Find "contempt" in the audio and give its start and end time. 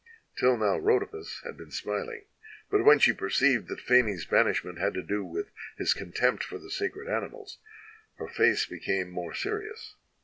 5.93-6.43